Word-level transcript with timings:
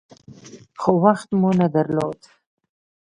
خو 0.81 0.91
وخت 1.03 1.29
مو 1.39 1.49
نه 1.59 1.67
درلود. 1.75 2.19